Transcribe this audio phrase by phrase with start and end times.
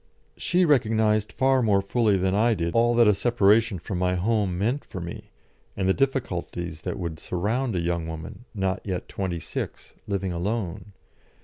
[0.35, 4.57] She recognised far more fully than I did all that a separation from my home
[4.57, 5.29] meant for me,
[5.77, 10.93] and the difficulties that would surround a young woman, not yet twenty six, living alone.